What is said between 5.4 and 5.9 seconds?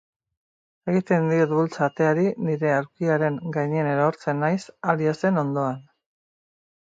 ondoan.